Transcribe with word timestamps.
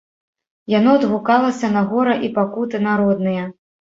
Яно 0.79 0.93
адгукалася 0.99 1.69
на 1.75 1.83
гора 1.91 2.15
і 2.27 2.31
пакуты 2.37 2.77
народныя. 2.89 3.43